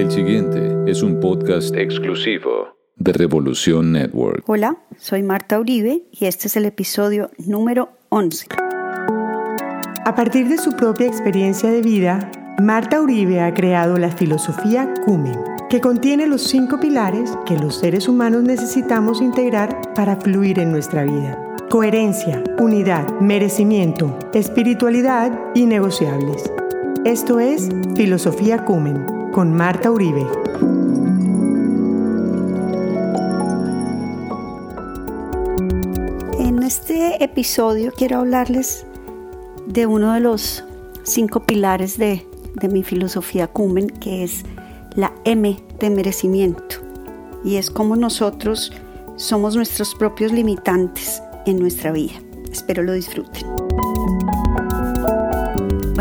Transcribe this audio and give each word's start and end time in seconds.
El 0.00 0.10
siguiente 0.10 0.90
es 0.90 1.02
un 1.02 1.20
podcast 1.20 1.76
exclusivo 1.76 2.74
de 2.96 3.12
Revolución 3.12 3.92
Network. 3.92 4.42
Hola, 4.46 4.78
soy 4.96 5.22
Marta 5.22 5.60
Uribe 5.60 6.04
y 6.10 6.24
este 6.24 6.46
es 6.46 6.56
el 6.56 6.64
episodio 6.64 7.30
número 7.36 7.90
11. 8.08 8.46
A 10.06 10.14
partir 10.16 10.48
de 10.48 10.56
su 10.56 10.74
propia 10.74 11.06
experiencia 11.06 11.70
de 11.70 11.82
vida, 11.82 12.30
Marta 12.58 12.98
Uribe 13.02 13.42
ha 13.42 13.52
creado 13.52 13.98
la 13.98 14.10
filosofía 14.10 14.90
Cumen, 15.04 15.38
que 15.68 15.82
contiene 15.82 16.26
los 16.26 16.44
cinco 16.44 16.80
pilares 16.80 17.36
que 17.44 17.58
los 17.58 17.76
seres 17.76 18.08
humanos 18.08 18.42
necesitamos 18.42 19.20
integrar 19.20 19.92
para 19.94 20.16
fluir 20.16 20.60
en 20.60 20.72
nuestra 20.72 21.04
vida. 21.04 21.38
Coherencia, 21.68 22.42
unidad, 22.58 23.20
merecimiento, 23.20 24.18
espiritualidad 24.32 25.38
y 25.54 25.66
negociables. 25.66 26.50
Esto 27.04 27.38
es 27.38 27.68
Filosofía 27.96 28.64
Cumen 28.64 29.09
con 29.32 29.54
Marta 29.54 29.90
Uribe. 29.90 30.26
En 36.38 36.62
este 36.62 37.22
episodio 37.22 37.92
quiero 37.96 38.18
hablarles 38.18 38.86
de 39.66 39.86
uno 39.86 40.14
de 40.14 40.20
los 40.20 40.64
cinco 41.04 41.40
pilares 41.40 41.96
de, 41.96 42.26
de 42.54 42.68
mi 42.68 42.82
filosofía 42.82 43.46
Cumen, 43.46 43.88
que 43.88 44.24
es 44.24 44.44
la 44.96 45.12
M 45.24 45.56
de 45.78 45.90
merecimiento. 45.90 46.76
Y 47.44 47.56
es 47.56 47.70
como 47.70 47.96
nosotros 47.96 48.72
somos 49.16 49.54
nuestros 49.54 49.94
propios 49.94 50.32
limitantes 50.32 51.22
en 51.46 51.58
nuestra 51.58 51.92
vida. 51.92 52.14
Espero 52.50 52.82
lo 52.82 52.92
disfruten. 52.92 53.59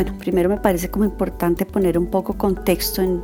Bueno, 0.02 0.18
primero 0.18 0.48
me 0.48 0.56
parece 0.56 0.90
como 0.90 1.04
importante 1.04 1.66
poner 1.66 1.98
un 2.00 2.08
poco 2.08 2.38
contexto. 2.38 3.02
En, 3.02 3.22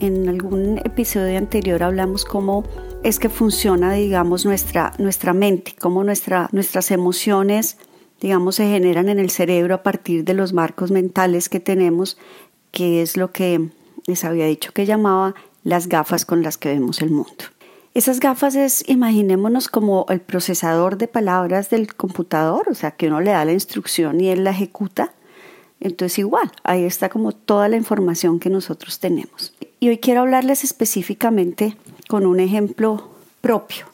en 0.00 0.28
algún 0.28 0.76
episodio 0.84 1.38
anterior 1.38 1.82
hablamos 1.82 2.26
cómo 2.26 2.62
es 3.02 3.18
que 3.18 3.30
funciona, 3.30 3.94
digamos, 3.94 4.44
nuestra, 4.44 4.92
nuestra 4.98 5.32
mente, 5.32 5.74
cómo 5.80 6.04
nuestra, 6.04 6.50
nuestras 6.52 6.90
emociones, 6.90 7.78
digamos, 8.20 8.56
se 8.56 8.68
generan 8.68 9.08
en 9.08 9.18
el 9.18 9.30
cerebro 9.30 9.76
a 9.76 9.82
partir 9.82 10.24
de 10.24 10.34
los 10.34 10.52
marcos 10.52 10.90
mentales 10.90 11.48
que 11.48 11.58
tenemos, 11.58 12.18
que 12.70 13.00
es 13.00 13.16
lo 13.16 13.32
que 13.32 13.70
les 14.04 14.22
había 14.22 14.44
dicho 14.44 14.72
que 14.72 14.84
llamaba 14.84 15.34
las 15.64 15.88
gafas 15.88 16.26
con 16.26 16.42
las 16.42 16.58
que 16.58 16.68
vemos 16.68 17.00
el 17.00 17.12
mundo. 17.12 17.44
Esas 17.94 18.20
gafas 18.20 18.56
es, 18.56 18.86
imaginémonos 18.90 19.68
como 19.68 20.04
el 20.10 20.20
procesador 20.20 20.98
de 20.98 21.08
palabras 21.08 21.70
del 21.70 21.94
computador, 21.94 22.68
o 22.68 22.74
sea, 22.74 22.90
que 22.90 23.06
uno 23.06 23.22
le 23.22 23.30
da 23.30 23.46
la 23.46 23.54
instrucción 23.54 24.20
y 24.20 24.28
él 24.28 24.44
la 24.44 24.50
ejecuta. 24.50 25.14
Entonces 25.80 26.18
igual, 26.18 26.52
ahí 26.62 26.84
está 26.84 27.08
como 27.08 27.32
toda 27.32 27.68
la 27.68 27.76
información 27.76 28.38
que 28.38 28.50
nosotros 28.50 29.00
tenemos. 29.00 29.54
Y 29.80 29.88
hoy 29.88 29.98
quiero 29.98 30.20
hablarles 30.20 30.62
específicamente 30.62 31.76
con 32.08 32.26
un 32.26 32.38
ejemplo 32.38 33.10
propio. 33.40 33.86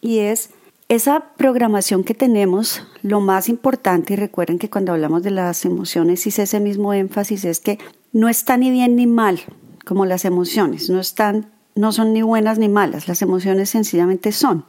Y 0.00 0.20
es 0.20 0.50
esa 0.88 1.20
programación 1.36 2.02
que 2.02 2.14
tenemos, 2.14 2.82
lo 3.02 3.20
más 3.20 3.48
importante, 3.48 4.14
y 4.14 4.16
recuerden 4.16 4.58
que 4.58 4.70
cuando 4.70 4.92
hablamos 4.92 5.22
de 5.22 5.30
las 5.30 5.64
emociones 5.64 6.26
hice 6.26 6.42
ese 6.42 6.58
mismo 6.58 6.94
énfasis, 6.94 7.44
es 7.44 7.60
que 7.60 7.78
no 8.12 8.28
está 8.28 8.56
ni 8.56 8.70
bien 8.70 8.96
ni 8.96 9.06
mal 9.06 9.40
como 9.84 10.06
las 10.06 10.24
emociones, 10.24 10.90
no 10.90 11.00
están 11.00 11.50
no 11.74 11.92
son 11.92 12.12
ni 12.12 12.22
buenas 12.22 12.58
ni 12.58 12.68
malas, 12.68 13.08
las 13.08 13.22
emociones 13.22 13.70
sencillamente 13.70 14.32
son. 14.32 14.64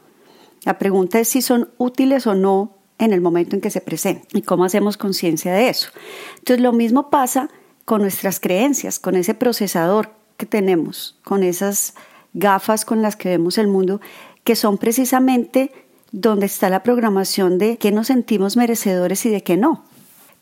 La 0.64 0.78
pregunta 0.78 1.20
es 1.20 1.28
si 1.28 1.42
son 1.42 1.70
útiles 1.78 2.28
o 2.28 2.36
no 2.36 2.78
en 3.02 3.14
el 3.14 3.20
momento 3.20 3.56
en 3.56 3.62
que 3.62 3.72
se 3.72 3.82
presentan 3.82 4.28
y 4.34 4.44
cómo 4.44 4.64
hacemos 4.64 4.96
conciencia 4.96 5.54
de 5.54 5.70
eso. 5.70 5.90
Entonces 6.38 6.62
lo 6.62 6.72
mismo 6.72 7.10
pasa 7.10 7.50
con 7.84 8.02
nuestras 8.02 8.40
creencias, 8.40 9.00
con 9.00 9.16
ese 9.16 9.34
procesador 9.34 10.12
que 10.38 10.46
tenemos, 10.46 11.18
con 11.24 11.44
esas 11.44 11.96
gafas 12.34 12.86
con 12.86 13.02
las 13.02 13.16
que 13.16 13.30
vemos 13.30 13.58
el 13.58 13.68
mundo, 13.68 14.00
que 14.44 14.56
son 14.56 14.78
precisamente 14.78 15.72
donde 16.12 16.46
está 16.46 16.70
la 16.70 16.84
programación 16.84 17.58
de 17.58 17.78
qué 17.78 17.92
nos 17.92 18.08
sentimos 18.08 18.56
merecedores 18.56 19.26
y 19.26 19.30
de 19.30 19.44
qué 19.44 19.58
no, 19.58 19.84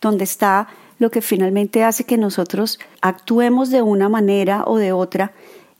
donde 0.02 0.26
está 0.26 0.68
lo 1.00 1.12
que 1.12 1.22
finalmente 1.22 1.84
hace 1.84 2.03
que 2.03 2.18
nosotros 2.18 2.78
actuemos 3.02 3.70
de 3.70 3.81
una 3.81 4.09
manera 4.09 4.64
o 4.66 4.78
de 4.78 4.91
otra 4.91 5.31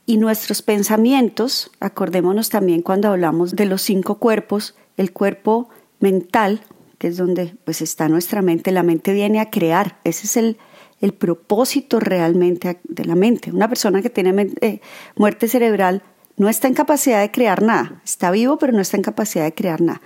y 0.06 0.18
nuestros 0.18 0.62
pensamientos, 0.62 1.72
acordémonos 1.80 2.50
también 2.50 2.82
cuando 2.82 3.10
hablamos 3.10 3.56
de 3.56 3.66
los 3.66 3.82
cinco 3.82 4.16
cuerpos, 4.16 4.76
el 4.98 5.12
cuerpo 5.12 5.70
mental, 6.00 6.62
que 6.98 7.08
es 7.08 7.18
donde 7.18 7.56
pues 7.64 7.82
está 7.82 8.10
nuestra 8.10 8.42
mente, 8.42 8.72
la 8.72 8.84
mente 8.84 9.14
viene 9.14 9.40
a 9.40 9.50
crear, 9.50 10.00
ese 10.04 10.26
es 10.26 10.38
el, 10.38 10.58
el 11.02 11.14
propósito 11.14 12.00
realmente 12.00 12.80
de 12.84 13.06
la 13.06 13.16
mente. 13.16 13.52
Una 13.52 13.70
persona 13.70 14.02
que 14.02 14.10
tiene 14.10 14.52
eh, 14.62 14.82
muerte 15.16 15.48
cerebral 15.48 16.04
no 16.38 16.50
está 16.50 16.68
en 16.68 16.74
capacidad 16.74 17.22
de 17.22 17.32
crear 17.32 17.62
nada, 17.62 18.02
está 18.04 18.32
vivo 18.32 18.58
pero 18.58 18.74
no 18.74 18.82
está 18.82 18.98
en 18.98 19.04
capacidad 19.04 19.44
de 19.44 19.54
crear 19.54 19.82
nada. 19.82 20.02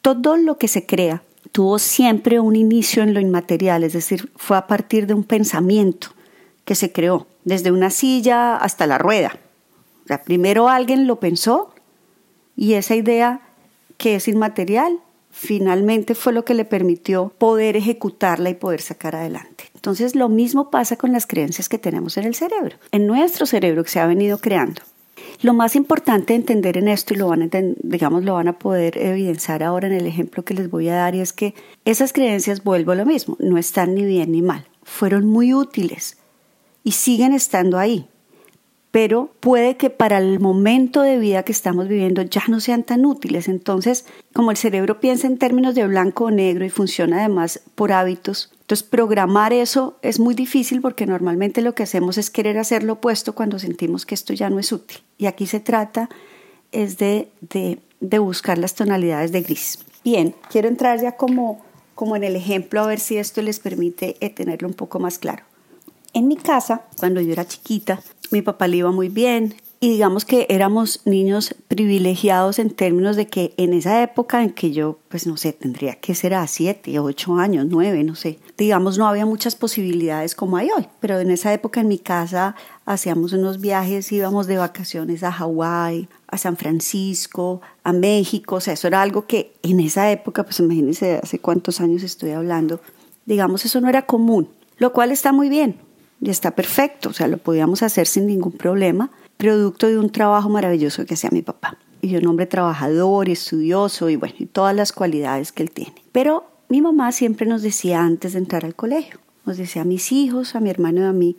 Todo 0.00 0.36
lo 0.36 0.58
que 0.58 0.68
se 0.68 0.86
crea 0.86 1.22
tuvo 1.52 1.78
siempre 1.78 2.40
un 2.40 2.56
inicio 2.56 3.02
en 3.02 3.14
lo 3.14 3.20
inmaterial, 3.20 3.84
es 3.84 3.92
decir, 3.92 4.30
fue 4.36 4.56
a 4.56 4.66
partir 4.66 5.06
de 5.06 5.14
un 5.14 5.24
pensamiento 5.24 6.08
que 6.64 6.74
se 6.74 6.92
creó, 6.92 7.26
desde 7.44 7.70
una 7.70 7.90
silla 7.90 8.56
hasta 8.56 8.86
la 8.86 8.98
rueda. 8.98 9.38
primero 10.24 10.68
alguien 10.68 11.06
lo 11.06 11.20
pensó 11.20 11.72
y 12.56 12.74
esa 12.74 12.96
idea 12.96 13.45
que 13.96 14.16
es 14.16 14.28
inmaterial 14.28 15.00
finalmente 15.30 16.14
fue 16.14 16.32
lo 16.32 16.46
que 16.46 16.54
le 16.54 16.64
permitió 16.64 17.28
poder 17.36 17.76
ejecutarla 17.76 18.48
y 18.48 18.54
poder 18.54 18.80
sacar 18.80 19.14
adelante. 19.14 19.64
Entonces 19.74 20.14
lo 20.14 20.30
mismo 20.30 20.70
pasa 20.70 20.96
con 20.96 21.12
las 21.12 21.26
creencias 21.26 21.68
que 21.68 21.78
tenemos 21.78 22.16
en 22.16 22.24
el 22.24 22.34
cerebro, 22.34 22.78
en 22.90 23.06
nuestro 23.06 23.44
cerebro 23.44 23.84
que 23.84 23.90
se 23.90 24.00
ha 24.00 24.06
venido 24.06 24.38
creando. 24.38 24.80
Lo 25.42 25.52
más 25.52 25.76
importante 25.76 26.32
de 26.32 26.38
entender 26.38 26.78
en 26.78 26.88
esto, 26.88 27.12
y 27.12 27.18
lo 27.18 27.28
van 27.28 27.42
a, 27.42 27.48
digamos, 27.82 28.24
lo 28.24 28.34
van 28.34 28.48
a 28.48 28.58
poder 28.58 28.96
evidenciar 28.96 29.62
ahora 29.62 29.86
en 29.86 29.92
el 29.92 30.06
ejemplo 30.06 30.44
que 30.44 30.54
les 30.54 30.70
voy 30.70 30.88
a 30.88 30.94
dar, 30.94 31.14
es 31.14 31.34
que 31.34 31.54
esas 31.84 32.14
creencias, 32.14 32.64
vuelvo 32.64 32.92
a 32.92 32.96
lo 32.96 33.04
mismo, 33.04 33.36
no 33.38 33.58
están 33.58 33.94
ni 33.94 34.04
bien 34.04 34.32
ni 34.32 34.40
mal, 34.40 34.66
fueron 34.82 35.26
muy 35.26 35.52
útiles 35.52 36.16
y 36.82 36.92
siguen 36.92 37.34
estando 37.34 37.78
ahí. 37.78 38.08
Pero 38.96 39.28
puede 39.40 39.76
que 39.76 39.90
para 39.90 40.16
el 40.16 40.40
momento 40.40 41.02
de 41.02 41.18
vida 41.18 41.42
que 41.42 41.52
estamos 41.52 41.86
viviendo 41.86 42.22
ya 42.22 42.44
no 42.48 42.60
sean 42.60 42.82
tan 42.82 43.04
útiles. 43.04 43.46
Entonces, 43.46 44.06
como 44.32 44.50
el 44.50 44.56
cerebro 44.56 45.00
piensa 45.00 45.26
en 45.26 45.36
términos 45.36 45.74
de 45.74 45.86
blanco 45.86 46.24
o 46.24 46.30
negro 46.30 46.64
y 46.64 46.70
funciona 46.70 47.18
además 47.18 47.60
por 47.74 47.92
hábitos, 47.92 48.50
entonces 48.62 48.88
programar 48.88 49.52
eso 49.52 49.98
es 50.00 50.18
muy 50.18 50.34
difícil 50.34 50.80
porque 50.80 51.04
normalmente 51.04 51.60
lo 51.60 51.74
que 51.74 51.82
hacemos 51.82 52.16
es 52.16 52.30
querer 52.30 52.56
hacer 52.56 52.84
lo 52.84 52.94
opuesto 52.94 53.34
cuando 53.34 53.58
sentimos 53.58 54.06
que 54.06 54.14
esto 54.14 54.32
ya 54.32 54.48
no 54.48 54.58
es 54.58 54.72
útil. 54.72 55.02
Y 55.18 55.26
aquí 55.26 55.46
se 55.46 55.60
trata 55.60 56.08
es 56.72 56.96
de, 56.96 57.28
de, 57.42 57.80
de 58.00 58.18
buscar 58.18 58.56
las 58.56 58.74
tonalidades 58.74 59.30
de 59.30 59.42
gris. 59.42 59.78
Bien, 60.04 60.34
quiero 60.48 60.68
entrar 60.68 61.02
ya 61.02 61.12
como, 61.12 61.62
como 61.94 62.16
en 62.16 62.24
el 62.24 62.34
ejemplo 62.34 62.80
a 62.80 62.86
ver 62.86 63.00
si 63.00 63.18
esto 63.18 63.42
les 63.42 63.60
permite 63.60 64.16
eh, 64.20 64.30
tenerlo 64.30 64.66
un 64.66 64.74
poco 64.74 64.98
más 65.00 65.18
claro. 65.18 65.42
En 66.16 66.28
mi 66.28 66.38
casa, 66.38 66.80
cuando 66.98 67.20
yo 67.20 67.30
era 67.30 67.46
chiquita, 67.46 68.00
mi 68.30 68.42
papá 68.42 68.68
le 68.68 68.78
iba 68.78 68.90
muy 68.90 69.08
bien 69.08 69.54
y 69.78 69.90
digamos 69.90 70.24
que 70.24 70.46
éramos 70.48 71.02
niños 71.04 71.54
privilegiados 71.68 72.58
en 72.58 72.70
términos 72.70 73.14
de 73.14 73.26
que 73.26 73.52
en 73.58 73.74
esa 73.74 74.02
época 74.02 74.42
en 74.42 74.50
que 74.50 74.72
yo, 74.72 74.98
pues 75.08 75.26
no 75.26 75.36
sé, 75.36 75.52
tendría 75.52 75.96
que 75.96 76.14
ser 76.14 76.32
a 76.32 76.46
siete, 76.46 76.98
ocho 76.98 77.36
años, 77.36 77.66
nueve, 77.68 78.02
no 78.02 78.14
sé, 78.14 78.38
digamos 78.56 78.96
no 78.96 79.06
había 79.06 79.26
muchas 79.26 79.54
posibilidades 79.54 80.34
como 80.34 80.56
hay 80.56 80.70
hoy, 80.70 80.88
pero 81.00 81.20
en 81.20 81.30
esa 81.30 81.52
época 81.52 81.80
en 81.80 81.88
mi 81.88 81.98
casa 81.98 82.56
hacíamos 82.86 83.34
unos 83.34 83.60
viajes, 83.60 84.10
íbamos 84.12 84.46
de 84.46 84.56
vacaciones 84.56 85.22
a 85.22 85.32
Hawái, 85.32 86.08
a 86.26 86.38
San 86.38 86.56
Francisco, 86.56 87.60
a 87.84 87.92
México, 87.92 88.56
o 88.56 88.60
sea, 88.60 88.74
eso 88.74 88.88
era 88.88 89.02
algo 89.02 89.26
que 89.26 89.52
en 89.62 89.80
esa 89.80 90.10
época, 90.10 90.42
pues 90.44 90.58
imagínense 90.60 91.20
hace 91.22 91.38
cuántos 91.38 91.80
años 91.80 92.02
estoy 92.02 92.30
hablando, 92.30 92.80
digamos, 93.26 93.64
eso 93.66 93.80
no 93.82 93.88
era 93.90 94.06
común, 94.06 94.48
lo 94.78 94.92
cual 94.92 95.10
está 95.10 95.32
muy 95.32 95.50
bien, 95.50 95.76
y 96.20 96.30
está 96.30 96.52
perfecto, 96.52 97.10
o 97.10 97.12
sea, 97.12 97.28
lo 97.28 97.38
podíamos 97.38 97.82
hacer 97.82 98.06
sin 98.06 98.26
ningún 98.26 98.52
problema, 98.52 99.10
producto 99.36 99.86
de 99.86 99.98
un 99.98 100.10
trabajo 100.10 100.48
maravilloso 100.48 101.04
que 101.04 101.14
hacía 101.14 101.30
mi 101.30 101.42
papá. 101.42 101.76
Y 102.02 102.16
un 102.16 102.26
hombre 102.26 102.46
trabajador 102.46 103.28
estudioso 103.28 104.08
y 104.10 104.16
bueno, 104.16 104.34
y 104.38 104.46
todas 104.46 104.74
las 104.74 104.92
cualidades 104.92 105.52
que 105.52 105.62
él 105.62 105.70
tiene. 105.70 105.94
Pero 106.12 106.44
mi 106.68 106.80
mamá 106.80 107.12
siempre 107.12 107.46
nos 107.46 107.62
decía 107.62 108.02
antes 108.02 108.32
de 108.32 108.38
entrar 108.38 108.64
al 108.64 108.74
colegio, 108.74 109.18
nos 109.44 109.56
decía 109.56 109.82
a 109.82 109.86
mis 109.86 110.12
hijos, 110.12 110.54
a 110.54 110.60
mi 110.60 110.70
hermano 110.70 111.00
y 111.00 111.04
a 111.04 111.12
mí, 111.12 111.36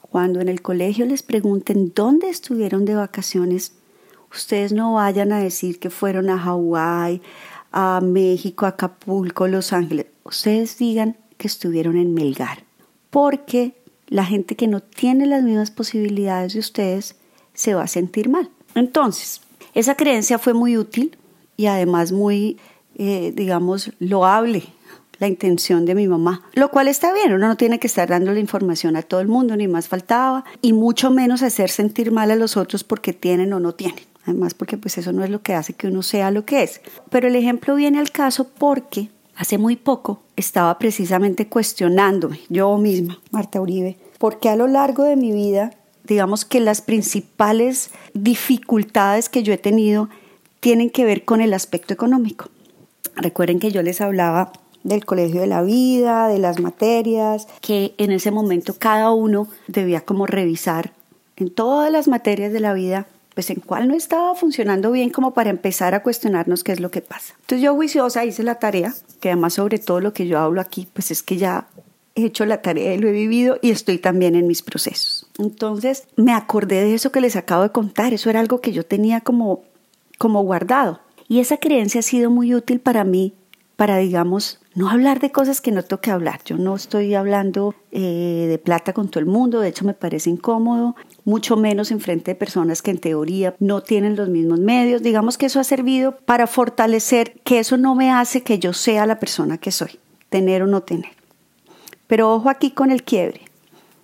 cuando 0.00 0.40
en 0.40 0.48
el 0.48 0.62
colegio 0.62 1.06
les 1.06 1.22
pregunten 1.22 1.92
dónde 1.94 2.28
estuvieron 2.28 2.84
de 2.84 2.94
vacaciones, 2.94 3.72
ustedes 4.32 4.72
no 4.72 4.94
vayan 4.94 5.32
a 5.32 5.40
decir 5.40 5.78
que 5.78 5.90
fueron 5.90 6.30
a 6.30 6.38
Hawái, 6.38 7.20
a 7.72 8.00
México, 8.02 8.66
a 8.66 8.70
Acapulco, 8.70 9.48
Los 9.48 9.72
Ángeles. 9.72 10.06
Ustedes 10.24 10.78
digan 10.78 11.16
que 11.36 11.46
estuvieron 11.46 11.96
en 11.96 12.14
Melgar, 12.14 12.64
porque 13.10 13.74
la 14.08 14.24
gente 14.24 14.56
que 14.56 14.66
no 14.66 14.80
tiene 14.80 15.26
las 15.26 15.42
mismas 15.42 15.70
posibilidades 15.70 16.54
de 16.54 16.60
ustedes 16.60 17.16
se 17.54 17.74
va 17.74 17.82
a 17.82 17.88
sentir 17.88 18.28
mal. 18.28 18.50
Entonces, 18.74 19.40
esa 19.74 19.94
creencia 19.94 20.38
fue 20.38 20.54
muy 20.54 20.76
útil 20.76 21.16
y 21.56 21.66
además 21.66 22.12
muy, 22.12 22.58
eh, 22.96 23.32
digamos, 23.34 23.92
loable 23.98 24.64
la 25.18 25.26
intención 25.26 25.86
de 25.86 25.94
mi 25.94 26.08
mamá, 26.08 26.42
lo 26.52 26.70
cual 26.70 26.88
está 26.88 27.12
bien, 27.14 27.32
uno 27.32 27.48
no 27.48 27.56
tiene 27.56 27.78
que 27.78 27.86
estar 27.86 28.08
dando 28.08 28.32
la 28.32 28.40
información 28.40 28.96
a 28.96 29.02
todo 29.02 29.20
el 29.20 29.28
mundo, 29.28 29.56
ni 29.56 29.66
más 29.66 29.88
faltaba, 29.88 30.44
y 30.60 30.74
mucho 30.74 31.10
menos 31.10 31.42
hacer 31.42 31.70
sentir 31.70 32.12
mal 32.12 32.30
a 32.30 32.36
los 32.36 32.56
otros 32.56 32.84
porque 32.84 33.14
tienen 33.14 33.52
o 33.54 33.60
no 33.60 33.72
tienen. 33.72 34.04
Además, 34.24 34.54
porque 34.54 34.76
pues 34.76 34.98
eso 34.98 35.12
no 35.12 35.24
es 35.24 35.30
lo 35.30 35.40
que 35.40 35.54
hace 35.54 35.72
que 35.72 35.86
uno 35.86 36.02
sea 36.02 36.30
lo 36.30 36.44
que 36.44 36.64
es. 36.64 36.80
Pero 37.10 37.28
el 37.28 37.36
ejemplo 37.36 37.76
viene 37.76 38.00
al 38.00 38.10
caso 38.10 38.48
porque 38.48 39.08
hace 39.36 39.58
muy 39.58 39.76
poco 39.76 40.20
estaba 40.36 40.78
precisamente 40.78 41.48
cuestionándome, 41.48 42.40
yo 42.48 42.76
misma, 42.78 43.20
Marta 43.30 43.60
Uribe, 43.60 43.96
porque 44.18 44.48
a 44.48 44.56
lo 44.56 44.66
largo 44.66 45.04
de 45.04 45.16
mi 45.16 45.32
vida, 45.32 45.74
digamos 46.04 46.44
que 46.44 46.60
las 46.60 46.80
principales 46.80 47.90
dificultades 48.14 49.28
que 49.28 49.42
yo 49.42 49.52
he 49.52 49.58
tenido 49.58 50.08
tienen 50.60 50.90
que 50.90 51.04
ver 51.04 51.24
con 51.24 51.40
el 51.40 51.54
aspecto 51.54 51.94
económico. 51.94 52.48
Recuerden 53.14 53.60
que 53.60 53.70
yo 53.70 53.82
les 53.82 54.00
hablaba 54.00 54.52
del 54.82 55.04
colegio 55.04 55.40
de 55.40 55.46
la 55.46 55.62
vida, 55.62 56.28
de 56.28 56.38
las 56.38 56.60
materias, 56.60 57.48
que 57.60 57.94
en 57.98 58.12
ese 58.12 58.30
momento 58.30 58.74
cada 58.78 59.10
uno 59.10 59.48
debía 59.68 60.00
como 60.00 60.26
revisar 60.26 60.92
en 61.36 61.50
todas 61.50 61.90
las 61.90 62.08
materias 62.08 62.52
de 62.52 62.60
la 62.60 62.72
vida, 62.72 63.06
pues 63.36 63.50
en 63.50 63.60
cuál 63.60 63.86
no 63.86 63.94
estaba 63.94 64.34
funcionando 64.34 64.90
bien 64.90 65.10
como 65.10 65.34
para 65.34 65.50
empezar 65.50 65.94
a 65.94 66.02
cuestionarnos 66.02 66.64
qué 66.64 66.72
es 66.72 66.80
lo 66.80 66.90
que 66.90 67.02
pasa. 67.02 67.34
Entonces 67.42 67.60
yo 67.60 67.74
juiciosa 67.74 68.24
hice 68.24 68.42
la 68.42 68.54
tarea, 68.54 68.94
que 69.20 69.28
además 69.28 69.52
sobre 69.52 69.78
todo 69.78 70.00
lo 70.00 70.14
que 70.14 70.26
yo 70.26 70.38
hablo 70.38 70.58
aquí, 70.62 70.88
pues 70.90 71.10
es 71.10 71.22
que 71.22 71.36
ya 71.36 71.68
he 72.14 72.24
hecho 72.24 72.46
la 72.46 72.62
tarea 72.62 72.94
y 72.94 72.98
lo 72.98 73.08
he 73.08 73.12
vivido 73.12 73.58
y 73.60 73.72
estoy 73.72 73.98
también 73.98 74.36
en 74.36 74.46
mis 74.46 74.62
procesos. 74.62 75.26
Entonces 75.38 76.08
me 76.16 76.32
acordé 76.32 76.76
de 76.76 76.94
eso 76.94 77.12
que 77.12 77.20
les 77.20 77.36
acabo 77.36 77.62
de 77.62 77.72
contar, 77.72 78.14
eso 78.14 78.30
era 78.30 78.40
algo 78.40 78.62
que 78.62 78.72
yo 78.72 78.86
tenía 78.86 79.20
como, 79.20 79.64
como 80.16 80.42
guardado. 80.42 81.00
Y 81.28 81.40
esa 81.40 81.58
creencia 81.58 81.98
ha 81.98 82.02
sido 82.02 82.30
muy 82.30 82.54
útil 82.54 82.80
para 82.80 83.04
mí 83.04 83.34
para, 83.76 83.98
digamos, 83.98 84.60
no 84.74 84.88
hablar 84.88 85.20
de 85.20 85.30
cosas 85.30 85.60
que 85.60 85.72
no 85.72 85.82
toque 85.82 86.10
hablar. 86.10 86.40
Yo 86.46 86.56
no 86.56 86.74
estoy 86.74 87.14
hablando 87.14 87.74
eh, 87.92 88.46
de 88.48 88.58
plata 88.58 88.94
con 88.94 89.10
todo 89.10 89.20
el 89.20 89.26
mundo, 89.26 89.60
de 89.60 89.68
hecho 89.68 89.84
me 89.84 89.92
parece 89.92 90.30
incómodo, 90.30 90.96
mucho 91.26 91.56
menos 91.56 91.90
en 91.90 92.00
frente 92.00 92.30
de 92.30 92.34
personas 92.36 92.82
que 92.82 92.92
en 92.92 92.98
teoría 92.98 93.56
no 93.58 93.82
tienen 93.82 94.14
los 94.14 94.28
mismos 94.28 94.60
medios. 94.60 95.02
Digamos 95.02 95.36
que 95.36 95.46
eso 95.46 95.58
ha 95.58 95.64
servido 95.64 96.16
para 96.24 96.46
fortalecer 96.46 97.34
que 97.44 97.58
eso 97.58 97.76
no 97.76 97.96
me 97.96 98.12
hace 98.12 98.42
que 98.42 98.60
yo 98.60 98.72
sea 98.72 99.06
la 99.06 99.18
persona 99.18 99.58
que 99.58 99.72
soy, 99.72 99.98
tener 100.30 100.62
o 100.62 100.68
no 100.68 100.84
tener. 100.84 101.10
Pero 102.06 102.32
ojo 102.32 102.48
aquí 102.48 102.70
con 102.70 102.92
el 102.92 103.02
quiebre. 103.02 103.40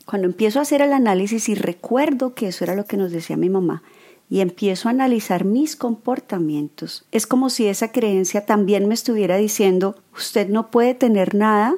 Cuando 0.04 0.26
empiezo 0.26 0.58
a 0.58 0.62
hacer 0.62 0.82
el 0.82 0.92
análisis 0.92 1.48
y 1.48 1.54
recuerdo 1.54 2.34
que 2.34 2.48
eso 2.48 2.64
era 2.64 2.74
lo 2.74 2.86
que 2.86 2.96
nos 2.96 3.12
decía 3.12 3.36
mi 3.36 3.48
mamá, 3.48 3.84
y 4.28 4.40
empiezo 4.40 4.88
a 4.88 4.90
analizar 4.90 5.44
mis 5.44 5.76
comportamientos, 5.76 7.04
es 7.12 7.28
como 7.28 7.50
si 7.50 7.66
esa 7.66 7.92
creencia 7.92 8.46
también 8.46 8.88
me 8.88 8.94
estuviera 8.94 9.36
diciendo, 9.36 9.94
usted 10.16 10.48
no 10.48 10.72
puede 10.72 10.94
tener 10.94 11.36
nada 11.36 11.74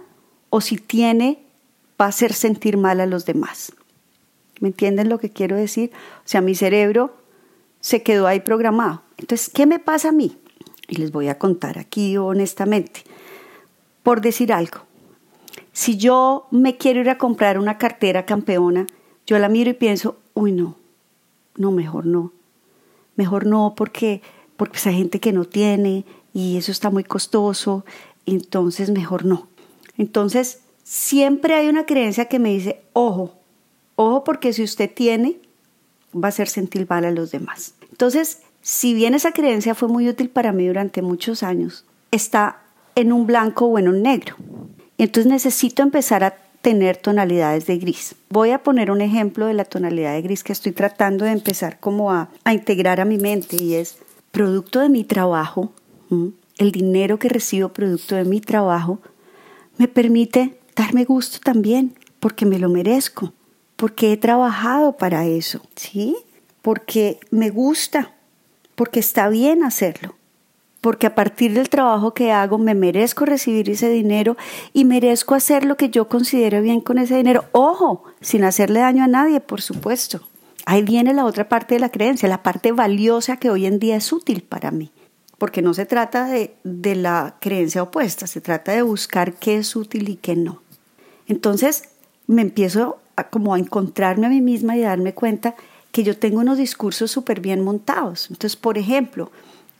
o 0.49 0.63
si 0.63 0.79
tiene, 0.79 1.45
va 2.01 2.07
a 2.07 2.09
hacer 2.09 2.33
sentir 2.33 2.79
mal 2.79 3.01
a 3.01 3.07
los 3.07 3.27
demás. 3.27 3.73
¿Me 4.61 4.69
entienden 4.69 5.09
lo 5.09 5.19
que 5.19 5.31
quiero 5.31 5.57
decir? 5.57 5.91
O 6.19 6.29
sea, 6.29 6.41
mi 6.41 6.55
cerebro 6.55 7.15
se 7.81 8.03
quedó 8.03 8.27
ahí 8.27 8.41
programado. 8.41 9.03
Entonces, 9.19 9.51
¿qué 9.51 9.67
me 9.67 9.79
pasa 9.79 10.11
a 10.11 10.13
mí? 10.13 10.39
Y 10.89 10.97
les 10.97 11.13
voy 11.13 11.29
a 11.29 11.39
contar 11.39 11.79
aquí 11.79 12.17
honestamente. 12.17 13.03
Por 14.03 14.21
decir 14.21 14.53
algo, 14.53 14.81
si 15.73 15.97
yo 15.97 16.47
me 16.51 16.77
quiero 16.77 17.01
ir 17.01 17.11
a 17.11 17.19
comprar 17.19 17.59
una 17.59 17.79
cartera 17.79 18.27
campeona, 18.27 18.87
yo 19.27 19.39
la 19.39 19.49
miro 19.49 19.71
y 19.71 19.75
pienso, 19.75 20.19
uy, 20.35 20.53
no, 20.53 20.77
no, 21.57 21.73
mejor 21.73 22.07
no 22.07 22.33
mejor 23.17 23.47
no 23.47 23.75
porque, 23.77 24.23
porque 24.57 24.79
hay 24.89 24.97
gente 24.97 25.21
que 25.21 25.33
no 25.33 25.45
tiene 25.45 26.05
y 26.33 26.57
eso 26.57 26.73
está 26.73 26.91
muy 26.91 27.05
costoso, 27.05 27.85
entonces 28.27 28.91
mejor 28.91 29.25
no. 29.25 29.49
Entonces, 29.97 30.61
siempre 30.83 31.55
hay 31.55 31.69
una 31.69 31.87
creencia 31.87 32.27
que 32.27 32.39
me 32.39 32.51
dice, 32.51 32.83
ojo, 32.93 33.35
ojo 33.97 34.25
porque 34.25 34.53
si 34.53 34.63
usted 34.63 34.91
tiene, 34.93 35.37
va 36.15 36.29
a 36.29 36.31
hacer 36.31 36.49
sentir 36.49 36.87
mal 36.89 37.05
a 37.05 37.11
los 37.11 37.31
demás. 37.31 37.75
Entonces, 37.91 38.41
si 38.63 38.95
bien 38.95 39.15
esa 39.15 39.33
creencia 39.33 39.75
fue 39.75 39.89
muy 39.89 40.09
útil 40.09 40.31
para 40.31 40.53
mí 40.53 40.67
durante 40.67 41.03
muchos 41.03 41.43
años, 41.43 41.85
está 42.11 42.63
en 42.95 43.13
un 43.13 43.27
blanco 43.27 43.67
o 43.67 43.79
en 43.79 43.89
un 43.89 44.03
negro. 44.03 44.37
Entonces 44.99 45.31
necesito 45.31 45.83
empezar 45.83 46.25
a 46.25 46.37
tener 46.63 46.97
tonalidades 46.97 47.67
de 47.67 47.77
gris. 47.77 48.15
Voy 48.31 48.51
a 48.51 48.63
poner 48.63 48.91
un 48.91 49.03
ejemplo 49.03 49.47
de 49.47 49.55
la 49.55 49.67
tonalidad 49.67 50.15
de 50.15 50.23
gris 50.23 50.43
que 50.43 50.53
estoy 50.53 50.73
tratando 50.73 51.27
de 51.27 51.33
empezar 51.33 51.79
como 51.79 52.11
a, 52.11 52.31
integrar 52.51 53.01
a 53.01 53.05
mi 53.05 53.19
mente 53.19 53.63
y 53.63 53.75
es 53.75 53.99
producto 54.31 54.81
de 54.81 54.89
mi 54.89 55.05
trabajo, 55.05 55.73
el 56.57 56.73
dinero 56.73 57.19
que 57.19 57.29
recibo 57.29 57.69
producto 57.69 58.15
de 58.15 58.25
mi 58.25 58.41
trabajo, 58.41 58.99
me 59.77 59.89
permite 59.89 60.59
darme 60.75 61.05
gusto 61.05 61.39
también, 61.43 61.95
porque 62.19 62.47
me 62.47 62.59
lo 62.59 62.69
merezco, 62.71 63.33
porque 63.77 64.13
he 64.13 64.17
trabajado 64.17 64.97
para 64.97 65.27
eso, 65.27 65.63
¿sí? 65.77 66.17
Porque 66.63 67.21
me 67.31 67.51
gusta, 67.51 68.13
porque 68.75 69.01
está 69.01 69.29
bien 69.29 69.63
hacerlo 69.63 70.15
porque 70.85 71.07
a 71.07 71.15
partir 71.15 71.55
del 71.55 71.71
trabajo 71.71 72.13
que 72.13 72.31
hago 72.31 72.59
me 72.59 72.75
merezco 72.75 73.25
recibir 73.25 73.71
ese 73.71 73.89
dinero 73.89 74.37
y 74.75 74.85
merezco 74.85 75.35
hacer 75.35 75.65
lo 75.65 75.79
que 75.79 75.89
yo 75.89 76.09
considero 76.11 76.61
bien 76.61 76.83
con 76.83 76.99
ese 76.99 77.17
dinero. 77.17 77.47
Ojo, 77.53 78.05
sin 78.21 78.45
hacerle 78.45 78.81
daño 78.81 79.03
a 79.03 79.07
nadie, 79.07 79.41
por 79.41 79.63
supuesto. 79.63 80.21
Ahí 80.67 80.83
viene 80.83 81.15
la 81.15 81.25
otra 81.25 81.49
parte 81.49 81.77
de 81.77 81.81
la 81.81 81.89
creencia, 81.89 82.29
la 82.29 82.43
parte 82.43 82.71
valiosa 82.71 83.39
que 83.39 83.49
hoy 83.49 83.65
en 83.65 83.79
día 83.79 83.97
es 83.97 84.13
útil 84.13 84.43
para 84.43 84.71
mí. 84.73 84.93
Porque 85.39 85.63
no 85.63 85.73
se 85.73 85.87
trata 85.87 86.27
de, 86.27 86.55
de 86.65 86.97
la 86.97 87.37
creencia 87.41 87.83
opuesta, 87.83 88.27
se 88.27 88.43
trata 88.43 88.73
de 88.73 88.83
buscar 88.83 89.33
qué 89.33 89.57
es 89.57 89.75
útil 89.77 90.11
y 90.11 90.17
qué 90.17 90.37
no. 90.37 90.61
Entonces 91.27 91.85
me 92.27 92.43
empiezo 92.43 92.99
como 93.31 93.55
a 93.55 93.59
encontrarme 93.59 94.27
a 94.27 94.31
mí 94.31 94.41
misma 94.41 94.77
y 94.77 94.81
darme 94.81 95.15
cuenta 95.15 95.55
que 95.93 96.03
yo 96.03 96.19
tengo 96.19 96.41
unos 96.41 96.59
discursos 96.59 97.11
súper 97.11 97.41
bien 97.41 97.63
montados. 97.63 98.29
Entonces, 98.31 98.57
por 98.57 98.79
ejemplo, 98.79 99.31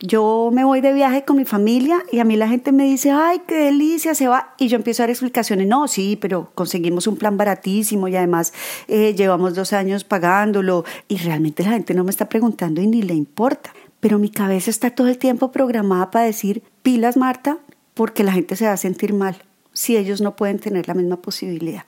yo 0.01 0.51
me 0.53 0.65
voy 0.65 0.81
de 0.81 0.93
viaje 0.93 1.25
con 1.25 1.37
mi 1.37 1.45
familia 1.45 2.03
y 2.13 2.19
a 2.19 2.25
mí 2.25 2.37
la 2.37 2.49
gente 2.49 2.73
me 2.73 2.85
dice, 2.85 3.11
ay, 3.11 3.41
qué 3.47 3.55
delicia, 3.57 4.15
se 4.15 4.29
va. 4.29 4.55
Y 4.59 4.69
yo 4.69 4.77
empiezo 4.77 5.03
a 5.03 5.05
dar 5.05 5.11
explicaciones, 5.11 5.67
no, 5.67 5.89
sí, 5.89 6.19
pero 6.21 6.51
conseguimos 6.55 7.07
un 7.07 7.17
plan 7.17 7.37
baratísimo 7.37 8.07
y 8.09 8.17
además 8.17 8.53
eh, 8.87 9.15
llevamos 9.15 9.55
dos 9.55 9.73
años 9.73 10.05
pagándolo. 10.05 10.85
Y 11.09 11.17
realmente 11.17 11.63
la 11.63 11.71
gente 11.71 11.95
no 11.95 12.05
me 12.05 12.11
está 12.11 12.29
preguntando 12.29 12.81
y 12.81 12.87
ni 12.87 13.03
le 13.03 13.15
importa. 13.15 13.73
Pero 14.01 14.19
mi 14.19 14.29
cabeza 14.29 14.71
está 14.71 14.91
todo 14.91 15.09
el 15.09 15.17
tiempo 15.17 15.51
programada 15.51 16.11
para 16.11 16.27
decir, 16.27 16.63
pilas, 16.83 17.17
Marta, 17.17 17.59
porque 17.95 18.25
la 18.25 18.33
gente 18.33 18.57
se 18.57 18.67
va 18.67 18.73
a 18.73 18.77
sentir 18.77 19.15
mal 19.15 19.37
si 19.73 19.97
ellos 19.97 20.21
no 20.21 20.37
pueden 20.37 20.59
tener 20.59 20.87
la 20.87 20.95
misma 20.95 21.17
posibilidad. 21.17 21.85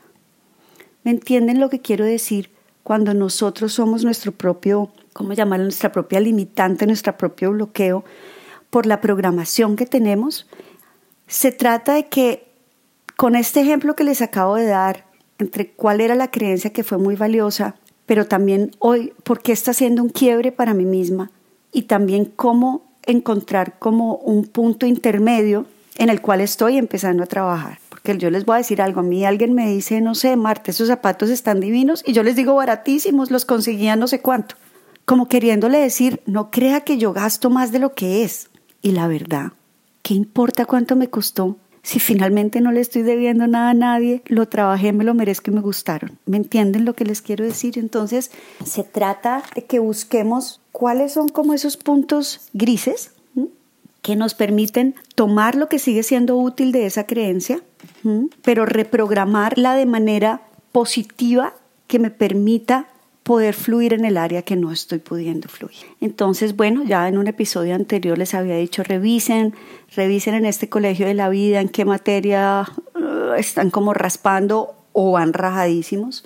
¿Me 1.06 1.12
entienden 1.12 1.60
lo 1.60 1.70
que 1.70 1.78
quiero 1.78 2.04
decir? 2.04 2.50
Cuando 2.82 3.14
nosotros 3.14 3.74
somos 3.74 4.02
nuestro 4.02 4.32
propio 4.32 4.90
¿cómo 5.12 5.34
llamarlo? 5.34 5.66
Nuestra 5.66 5.92
propia 5.92 6.18
limitante, 6.18 6.84
nuestro 6.84 7.16
propio 7.16 7.52
bloqueo 7.52 8.04
por 8.70 8.86
la 8.86 9.00
programación 9.00 9.76
que 9.76 9.86
tenemos. 9.86 10.48
Se 11.28 11.52
trata 11.52 11.94
de 11.94 12.06
que 12.06 12.48
con 13.16 13.36
este 13.36 13.60
ejemplo 13.60 13.94
que 13.94 14.02
les 14.02 14.20
acabo 14.20 14.56
de 14.56 14.66
dar, 14.66 15.06
entre 15.38 15.70
cuál 15.70 16.00
era 16.00 16.16
la 16.16 16.32
creencia 16.32 16.72
que 16.72 16.82
fue 16.82 16.98
muy 16.98 17.14
valiosa, 17.14 17.76
pero 18.04 18.26
también 18.26 18.72
hoy, 18.80 19.12
por 19.22 19.42
qué 19.42 19.52
está 19.52 19.74
siendo 19.74 20.02
un 20.02 20.08
quiebre 20.08 20.50
para 20.50 20.74
mí 20.74 20.86
misma 20.86 21.30
y 21.70 21.82
también 21.82 22.24
cómo 22.24 22.82
encontrar 23.04 23.78
como 23.78 24.16
un 24.16 24.44
punto 24.44 24.86
intermedio 24.86 25.66
en 25.98 26.08
el 26.08 26.20
cual 26.20 26.40
estoy 26.40 26.78
empezando 26.78 27.22
a 27.22 27.26
trabajar. 27.26 27.78
Porque 28.06 28.18
yo 28.22 28.30
les 28.30 28.44
voy 28.44 28.54
a 28.54 28.58
decir 28.58 28.80
algo, 28.80 29.00
a 29.00 29.02
mí 29.02 29.24
alguien 29.24 29.52
me 29.52 29.68
dice, 29.68 30.00
no 30.00 30.14
sé, 30.14 30.36
Marta, 30.36 30.70
esos 30.70 30.86
zapatos 30.86 31.28
están 31.28 31.58
divinos 31.58 32.04
y 32.06 32.12
yo 32.12 32.22
les 32.22 32.36
digo 32.36 32.54
baratísimos, 32.54 33.32
los 33.32 33.44
conseguía 33.44 33.96
no 33.96 34.06
sé 34.06 34.20
cuánto 34.20 34.54
como 35.06 35.28
queriéndole 35.28 35.78
decir, 35.78 36.20
no 36.26 36.50
crea 36.50 36.80
que 36.82 36.98
yo 36.98 37.12
gasto 37.12 37.48
más 37.48 37.72
de 37.72 37.78
lo 37.78 37.94
que 37.94 38.24
es. 38.24 38.50
Y 38.82 38.90
la 38.90 39.06
verdad, 39.06 39.52
¿qué 40.02 40.14
importa 40.14 40.66
cuánto 40.66 40.96
me 40.96 41.08
costó? 41.08 41.56
Si 41.82 42.00
finalmente 42.00 42.60
no 42.60 42.72
le 42.72 42.80
estoy 42.80 43.02
debiendo 43.02 43.46
nada 43.46 43.70
a 43.70 43.74
nadie, 43.74 44.22
lo 44.26 44.48
trabajé, 44.48 44.92
me 44.92 45.04
lo 45.04 45.14
merezco 45.14 45.52
y 45.52 45.54
me 45.54 45.60
gustaron. 45.60 46.18
¿Me 46.26 46.36
entienden 46.36 46.84
lo 46.84 46.94
que 46.94 47.04
les 47.04 47.22
quiero 47.22 47.44
decir? 47.44 47.78
Entonces, 47.78 48.32
se 48.64 48.82
trata 48.82 49.44
de 49.54 49.64
que 49.64 49.78
busquemos 49.78 50.60
cuáles 50.72 51.12
son 51.12 51.28
como 51.28 51.54
esos 51.54 51.76
puntos 51.76 52.40
grises 52.52 53.12
que 54.06 54.14
nos 54.14 54.34
permiten 54.34 54.94
tomar 55.16 55.56
lo 55.56 55.68
que 55.68 55.80
sigue 55.80 56.04
siendo 56.04 56.36
útil 56.36 56.70
de 56.70 56.86
esa 56.86 57.06
creencia, 57.06 57.60
pero 58.42 58.64
reprogramarla 58.64 59.74
de 59.74 59.84
manera 59.84 60.42
positiva 60.70 61.54
que 61.88 61.98
me 61.98 62.12
permita 62.12 62.86
poder 63.24 63.52
fluir 63.52 63.94
en 63.94 64.04
el 64.04 64.16
área 64.16 64.42
que 64.42 64.54
no 64.54 64.70
estoy 64.70 65.00
pudiendo 65.00 65.48
fluir. 65.48 65.86
Entonces, 66.00 66.54
bueno, 66.54 66.84
ya 66.84 67.08
en 67.08 67.18
un 67.18 67.26
episodio 67.26 67.74
anterior 67.74 68.16
les 68.16 68.32
había 68.34 68.54
dicho, 68.54 68.84
revisen, 68.84 69.54
revisen 69.96 70.34
en 70.34 70.46
este 70.46 70.68
colegio 70.68 71.08
de 71.08 71.14
la 71.14 71.28
vida 71.28 71.60
en 71.60 71.68
qué 71.68 71.84
materia 71.84 72.64
uh, 72.94 73.32
están 73.32 73.70
como 73.70 73.92
raspando 73.92 74.76
o 74.92 75.10
van 75.10 75.32
rajadísimos 75.32 76.24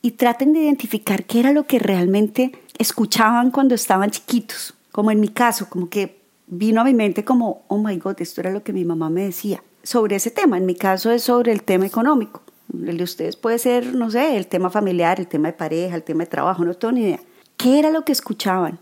y 0.00 0.12
traten 0.12 0.52
de 0.52 0.60
identificar 0.60 1.24
qué 1.24 1.40
era 1.40 1.50
lo 1.50 1.66
que 1.66 1.80
realmente 1.80 2.52
escuchaban 2.78 3.50
cuando 3.50 3.74
estaban 3.74 4.12
chiquitos, 4.12 4.74
como 4.92 5.10
en 5.10 5.18
mi 5.18 5.28
caso, 5.28 5.68
como 5.68 5.88
que 5.88 6.19
vino 6.50 6.80
a 6.80 6.84
mi 6.84 6.94
mente 6.94 7.24
como, 7.24 7.64
oh 7.68 7.78
my 7.78 7.96
God, 7.96 8.20
esto 8.20 8.40
era 8.40 8.50
lo 8.50 8.62
que 8.62 8.72
mi 8.72 8.84
mamá 8.84 9.08
me 9.08 9.24
decía. 9.24 9.62
sobre 9.82 10.16
ese 10.16 10.30
tema. 10.30 10.58
En 10.58 10.66
mi 10.66 10.74
caso 10.74 11.10
es 11.10 11.22
sobre 11.22 11.52
el 11.52 11.62
tema 11.62 11.86
económico. 11.86 12.42
El 12.86 12.98
de 12.98 13.04
ustedes 13.04 13.36
puede 13.36 13.58
ser, 13.58 13.94
no 13.94 14.10
sé, 14.10 14.36
el 14.36 14.46
tema 14.46 14.68
familiar, 14.68 15.18
el 15.18 15.26
tema 15.26 15.48
de 15.48 15.54
pareja, 15.54 15.96
el 15.96 16.02
tema 16.02 16.24
de 16.24 16.30
trabajo, 16.30 16.64
no 16.66 16.74
tengo 16.74 16.92
ni 16.92 17.00
idea. 17.00 17.20
¿Qué 17.56 17.78
era 17.78 17.90
lo 17.90 18.04
que 18.04 18.12
escuchaban? 18.12 18.78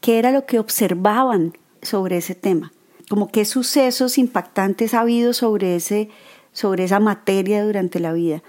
¿Qué 0.00 0.18
era 0.18 0.32
lo 0.32 0.44
que 0.44 0.58
observaban 0.58 1.56
sobre 1.82 2.16
ese 2.16 2.34
tema? 2.34 2.72
Como 3.08 3.30
qué 3.30 3.44
sucesos 3.44 4.18
impactantes 4.18 4.92
ha 4.92 5.00
habido 5.00 5.34
sobre, 5.34 5.76
ese, 5.76 6.10
sobre 6.52 6.84
esa 6.84 6.98
materia 6.98 7.64
durante 7.64 8.00
la 8.00 8.12
vida. 8.12 8.42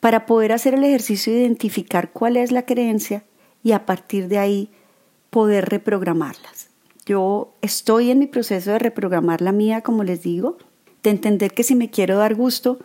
Para 0.00 0.26
poder 0.26 0.52
hacer 0.52 0.74
el 0.74 0.84
ejercicio 0.84 1.32
de 1.32 1.40
identificar 1.40 2.12
cuál 2.12 2.36
es 2.36 2.52
la 2.52 2.66
creencia 2.66 3.24
y 3.62 3.72
a 3.72 3.86
partir 3.86 4.28
de 4.28 4.38
ahí 4.38 4.70
poder 5.30 5.64
reprogramarlas. 5.70 6.75
Yo 7.06 7.54
estoy 7.62 8.10
en 8.10 8.18
mi 8.18 8.26
proceso 8.26 8.72
de 8.72 8.80
reprogramar 8.80 9.40
la 9.40 9.52
mía, 9.52 9.82
como 9.82 10.02
les 10.02 10.22
digo, 10.22 10.58
de 11.04 11.10
entender 11.10 11.54
que 11.54 11.62
si 11.62 11.76
me 11.76 11.88
quiero 11.88 12.18
dar 12.18 12.34
gusto, 12.34 12.80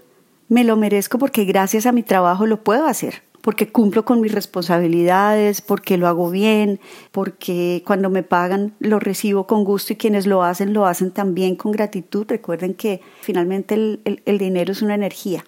me 0.47 0.63
lo 0.63 0.77
merezco 0.77 1.17
porque 1.17 1.43
gracias 1.43 1.87
a 1.87 1.91
mi 1.91 2.03
trabajo 2.03 2.45
lo 2.45 2.63
puedo 2.63 2.85
hacer, 2.85 3.23
porque 3.41 3.71
cumplo 3.71 4.05
con 4.05 4.21
mis 4.21 4.31
responsabilidades, 4.31 5.61
porque 5.61 5.97
lo 5.97 6.07
hago 6.07 6.29
bien, 6.29 6.79
porque 7.11 7.83
cuando 7.87 8.11
me 8.11 8.21
pagan 8.21 8.75
lo 8.79 8.99
recibo 8.99 9.47
con 9.47 9.63
gusto 9.63 9.93
y 9.93 9.95
quienes 9.95 10.27
lo 10.27 10.43
hacen 10.43 10.71
lo 10.71 10.85
hacen 10.85 11.09
también 11.09 11.55
con 11.55 11.71
gratitud. 11.71 12.27
Recuerden 12.27 12.75
que 12.75 13.01
finalmente 13.21 13.73
el, 13.73 14.21
el 14.25 14.37
dinero 14.37 14.71
es 14.71 14.83
una 14.83 14.93
energía, 14.93 15.43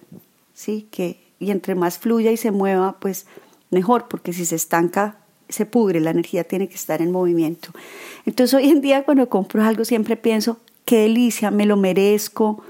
¿sí? 0.52 0.88
Que, 0.90 1.22
y 1.38 1.52
entre 1.52 1.76
más 1.76 1.98
fluya 1.98 2.32
y 2.32 2.36
se 2.36 2.50
mueva, 2.50 2.96
pues 2.98 3.26
mejor, 3.70 4.08
porque 4.08 4.32
si 4.32 4.44
se 4.44 4.56
estanca, 4.56 5.18
se 5.48 5.66
pudre, 5.66 6.00
la 6.00 6.10
energía 6.10 6.44
tiene 6.44 6.68
que 6.68 6.74
estar 6.74 7.02
en 7.02 7.10
movimiento. 7.10 7.70
Entonces 8.26 8.54
hoy 8.54 8.70
en 8.70 8.80
día 8.80 9.04
cuando 9.04 9.28
compro 9.28 9.62
algo 9.62 9.84
siempre 9.84 10.16
pienso, 10.16 10.58
qué 10.84 11.02
delicia, 11.02 11.50
me 11.50 11.66
lo 11.66 11.76
merezco, 11.76 12.62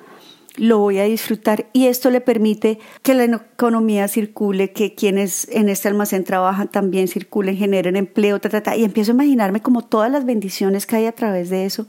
lo 0.57 0.79
voy 0.79 0.99
a 0.99 1.05
disfrutar 1.05 1.67
y 1.73 1.87
esto 1.87 2.11
le 2.11 2.21
permite 2.21 2.79
que 3.03 3.15
la 3.15 3.25
economía 3.25 4.07
circule, 4.09 4.73
que 4.73 4.95
quienes 4.95 5.49
en 5.49 5.69
este 5.69 5.89
almacén 5.89 6.25
trabajan 6.25 6.69
también 6.69 7.09
circulen, 7.09 7.57
generen 7.57 7.97
empleo, 7.97 8.41
y 8.77 8.85
empiezo 8.85 9.13
a 9.13 9.15
imaginarme 9.15 9.61
como 9.61 9.83
todas 9.83 10.11
las 10.11 10.25
bendiciones 10.25 10.87
que 10.87 10.97
hay 10.97 11.07
a 11.07 11.13
través 11.13 11.51
de 11.51 11.65
eso, 11.65 11.87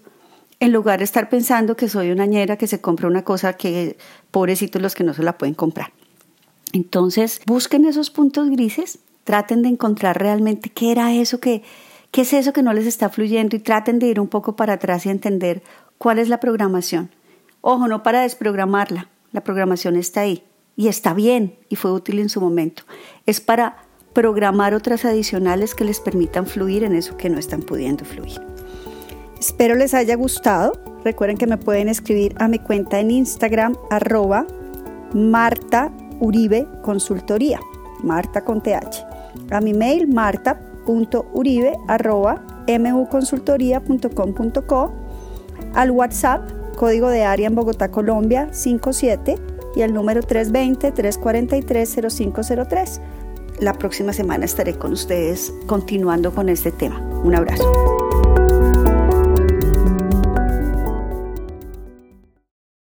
en 0.59 0.71
lugar 0.71 0.99
de 0.99 1.05
estar 1.05 1.29
pensando 1.29 1.75
que 1.75 1.89
soy 1.89 2.11
una 2.11 2.25
ñera 2.25 2.57
que 2.57 2.67
se 2.67 2.81
compra 2.81 3.07
una 3.07 3.23
cosa 3.23 3.53
que 3.53 3.97
pobrecitos 4.31 4.81
los 4.81 4.95
que 4.95 5.03
no 5.03 5.13
se 5.13 5.23
la 5.23 5.37
pueden 5.37 5.53
comprar. 5.53 5.91
Entonces, 6.73 7.41
busquen 7.45 7.85
esos 7.85 8.09
puntos 8.09 8.49
grises, 8.49 8.99
traten 9.25 9.61
de 9.61 9.69
encontrar 9.69 10.17
realmente 10.17 10.69
qué 10.69 10.91
era 10.91 11.13
eso 11.13 11.41
que, 11.41 11.63
qué 12.11 12.21
es 12.21 12.31
eso 12.31 12.53
que 12.53 12.63
no 12.63 12.71
les 12.71 12.87
está 12.87 13.09
fluyendo 13.09 13.57
y 13.57 13.59
traten 13.59 13.99
de 13.99 14.07
ir 14.07 14.21
un 14.21 14.29
poco 14.29 14.55
para 14.55 14.73
atrás 14.73 15.05
y 15.05 15.09
entender 15.09 15.61
cuál 15.97 16.19
es 16.19 16.29
la 16.29 16.39
programación 16.39 17.09
Ojo, 17.67 17.87
no 17.87 18.03
para 18.03 18.21
desprogramarla, 18.21 19.09
la 19.31 19.41
programación 19.41 19.95
está 19.95 20.21
ahí 20.21 20.43
y 20.75 20.87
está 20.87 21.15
bien 21.15 21.57
y 21.67 21.77
fue 21.77 21.91
útil 21.91 22.19
en 22.19 22.29
su 22.29 22.39
momento. 22.39 22.83
Es 23.25 23.41
para 23.41 23.77
programar 24.13 24.75
otras 24.75 25.03
adicionales 25.03 25.73
que 25.73 25.83
les 25.83 25.99
permitan 25.99 26.45
fluir 26.45 26.83
en 26.83 26.93
eso 26.93 27.17
que 27.17 27.27
no 27.27 27.39
están 27.39 27.63
pudiendo 27.63 28.05
fluir. 28.05 28.39
Espero 29.39 29.73
les 29.73 29.95
haya 29.95 30.15
gustado. 30.15 30.79
Recuerden 31.03 31.37
que 31.37 31.47
me 31.47 31.57
pueden 31.57 31.89
escribir 31.89 32.35
a 32.37 32.47
mi 32.47 32.59
cuenta 32.59 32.99
en 32.99 33.09
Instagram 33.09 33.75
arroba 33.89 34.45
Marta 35.15 35.91
Uribe 36.19 36.67
Consultoría, 36.83 37.59
Marta 38.03 38.45
con 38.45 38.61
TH. 38.61 39.04
A 39.51 39.61
mi 39.61 39.73
mail 39.73 40.07
marta.uribe 40.07 41.73
arroba 41.87 42.41
muconsultoría.com.co 42.67 44.93
al 45.73 45.91
WhatsApp 45.91 46.49
código 46.75 47.09
de 47.09 47.23
área 47.23 47.47
en 47.47 47.55
Bogotá, 47.55 47.89
Colombia 47.89 48.49
57 48.51 49.37
y 49.75 49.81
el 49.81 49.91
número 49.93 50.21
320-343-0503. 50.21 52.99
La 53.59 53.73
próxima 53.73 54.13
semana 54.13 54.45
estaré 54.45 54.77
con 54.77 54.93
ustedes 54.93 55.51
continuando 55.65 56.31
con 56.33 56.47
este 56.49 56.71
tema. 56.71 56.99
Un 57.23 57.35
abrazo. 57.35 58.04